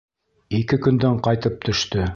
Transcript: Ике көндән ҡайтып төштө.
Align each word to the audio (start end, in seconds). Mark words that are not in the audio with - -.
Ике 0.61 0.79
көндән 0.87 1.21
ҡайтып 1.29 1.65
төштө. 1.69 2.09